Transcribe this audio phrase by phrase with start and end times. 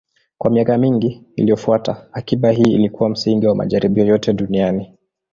[0.37, 4.93] Kwa miaka mingi iliyofuata, akiba hii ilikuwa msingi wa majaribio yote duniani.